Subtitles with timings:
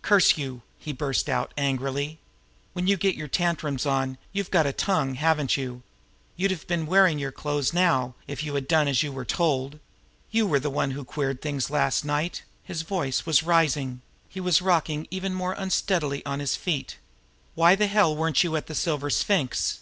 [0.00, 2.18] "Curse you!" he burst out angrily.
[2.72, 5.82] "When you get your tantrums on, you've got a tongue, haven't you!
[6.34, 9.78] You'd have been wearing your clothes now, if you'd have done as you were told.
[10.30, 14.00] You're the one that queered things last night." His voice was rising;
[14.30, 16.96] he was rocking even more unsteadily upon his feet.
[17.54, 19.80] "Why in hell weren't you at the Silver Sphinx?"